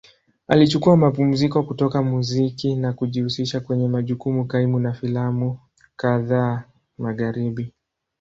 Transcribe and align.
Alichukua 0.47 0.97
mapumziko 0.97 1.63
kutoka 1.63 2.01
muziki 2.01 2.75
na 2.75 2.93
kujihusisha 2.93 3.59
kwenye 3.59 3.87
majukumu 3.87 4.45
kaimu 4.45 4.79
na 4.79 4.93
filamu 4.93 5.59
kadhaa 5.95 6.63
Magharibi. 6.97 7.73